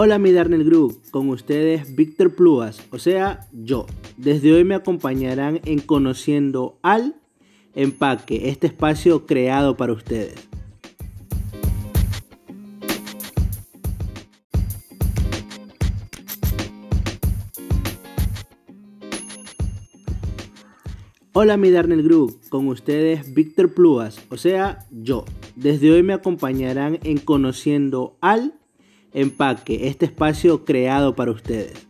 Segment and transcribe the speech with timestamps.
[0.00, 3.84] Hola mi Darnell Group, con ustedes Víctor Pluas, o sea, yo.
[4.16, 7.16] Desde hoy me acompañarán en Conociendo al
[7.74, 10.48] Empaque, este espacio creado para ustedes.
[21.32, 25.24] Hola mi Darnell Group, con ustedes Víctor Pluas, o sea, yo.
[25.56, 28.57] Desde hoy me acompañarán en Conociendo al
[29.12, 31.87] Empaque, este espacio creado para ustedes.